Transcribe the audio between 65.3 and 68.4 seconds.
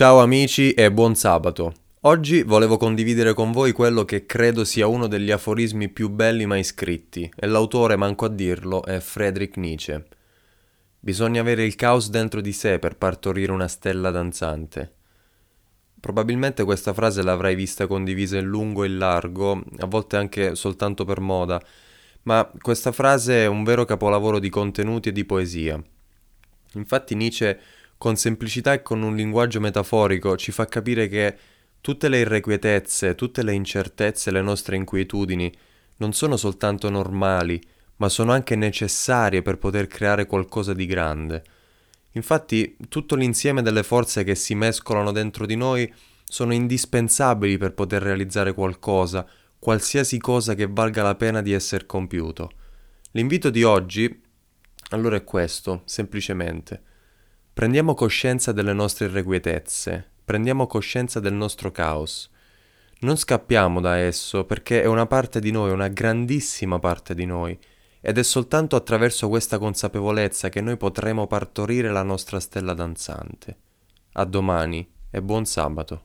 di noi, una grandissima parte di noi, ed è